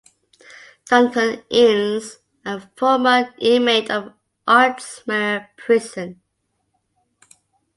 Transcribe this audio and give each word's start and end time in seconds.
Duncan 0.89 1.43
Innes- 1.51 2.17
A 2.53 2.59
former 2.75 3.35
inmate 3.37 3.91
of 3.91 4.11
Ardsmuir 4.47 5.49
Prison. 5.55 6.19